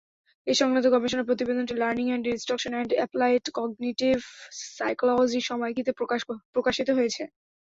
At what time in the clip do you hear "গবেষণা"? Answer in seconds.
0.95-1.23